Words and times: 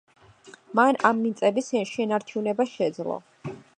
მან 0.79 0.97
ამ 1.09 1.21
მიწების 1.25 1.69
შენარჩუნება 1.91 2.67
შეძლო. 2.73 3.19